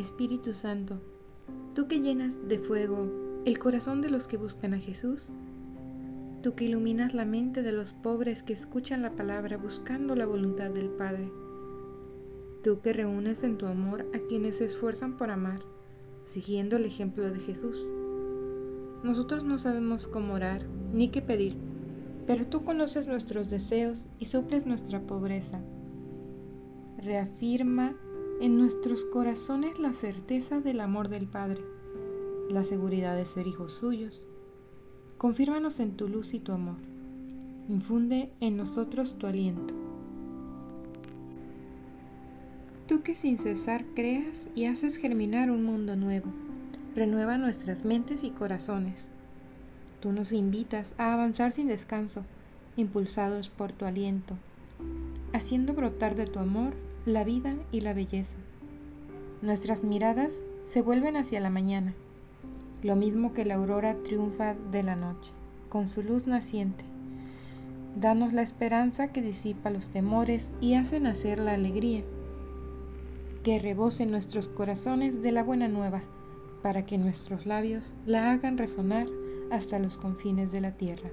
[0.00, 1.00] Espíritu Santo,
[1.74, 3.10] tú que llenas de fuego
[3.44, 5.32] el corazón de los que buscan a Jesús,
[6.42, 10.70] tú que iluminas la mente de los pobres que escuchan la palabra buscando la voluntad
[10.70, 11.30] del Padre,
[12.62, 15.60] tú que reúnes en tu amor a quienes se esfuerzan por amar,
[16.24, 17.86] siguiendo el ejemplo de Jesús.
[19.02, 21.56] Nosotros no sabemos cómo orar ni qué pedir,
[22.26, 25.60] pero tú conoces nuestros deseos y suples nuestra pobreza.
[26.98, 27.94] Reafirma
[28.40, 31.62] en nuestros corazones la certeza del amor del Padre,
[32.50, 34.26] la seguridad de ser hijos suyos.
[35.16, 36.76] Confírmanos en tu luz y tu amor.
[37.70, 39.74] Infunde en nosotros tu aliento.
[42.86, 46.30] Tú que sin cesar creas y haces germinar un mundo nuevo,
[46.94, 49.08] renueva nuestras mentes y corazones.
[50.00, 52.22] Tú nos invitas a avanzar sin descanso,
[52.76, 54.34] impulsados por tu aliento,
[55.32, 56.74] haciendo brotar de tu amor
[57.06, 58.36] la vida y la belleza.
[59.40, 61.94] Nuestras miradas se vuelven hacia la mañana,
[62.82, 65.32] lo mismo que la aurora triunfa de la noche,
[65.68, 66.84] con su luz naciente.
[67.94, 72.02] Danos la esperanza que disipa los temores y hace nacer la alegría.
[73.44, 76.02] Que rebose nuestros corazones de la buena nueva,
[76.60, 79.06] para que nuestros labios la hagan resonar
[79.52, 81.10] hasta los confines de la tierra.